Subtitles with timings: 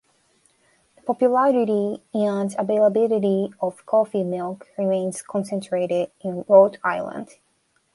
[0.95, 7.35] The popularity and availability of coffee milk remains concentrated in Rhode Island.